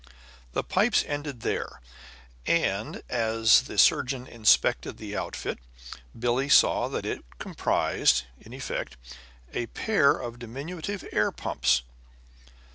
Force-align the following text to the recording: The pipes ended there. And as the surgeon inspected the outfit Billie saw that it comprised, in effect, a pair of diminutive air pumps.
The 0.53 0.63
pipes 0.63 1.03
ended 1.05 1.41
there. 1.41 1.79
And 2.47 3.03
as 3.07 3.61
the 3.61 3.77
surgeon 3.77 4.25
inspected 4.25 4.97
the 4.97 5.15
outfit 5.15 5.59
Billie 6.17 6.49
saw 6.49 6.87
that 6.87 7.05
it 7.05 7.23
comprised, 7.37 8.23
in 8.39 8.51
effect, 8.51 8.97
a 9.53 9.67
pair 9.67 10.13
of 10.17 10.39
diminutive 10.39 11.05
air 11.11 11.31
pumps. 11.31 11.83